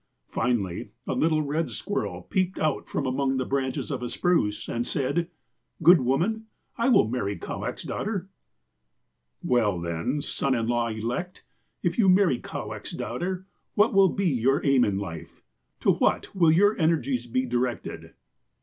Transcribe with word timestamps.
"Finally, 0.29 0.89
a 1.05 1.13
little 1.13 1.43
red 1.43 1.69
squirrel 1.69 2.23
peeped 2.23 2.57
out 2.57 2.87
from 2.89 3.05
among 3.05 3.37
the 3.37 3.45
branches 3.45 3.91
of 3.91 4.01
a 4.01 4.09
spruce, 4.09 4.67
and 4.67 4.87
said:" 4.87 5.29
'Good 5.83 6.01
woman, 6.01 6.47
I 6.75 6.89
will 6.89 7.07
marry 7.07 7.37
Kowak's 7.37 7.83
daughter.'" 7.83 8.27
'Well, 9.43 9.79
then, 9.79 10.19
son 10.21 10.55
in 10.55 10.65
law 10.65 10.87
elect, 10.87 11.43
if 11.83 11.99
you 11.99 12.09
marry 12.09 12.39
Kowak's 12.39 12.93
daughter, 12.93 13.45
what 13.75 13.93
will 13.93 14.09
be 14.09 14.25
your 14.25 14.65
aim 14.65 14.83
in 14.83 14.97
life? 14.97 15.43
To 15.81 15.91
what 15.93 16.33
will 16.35 16.51
your 16.51 16.75
energies 16.79 17.27
be 17.27 17.45
directed 17.45 18.15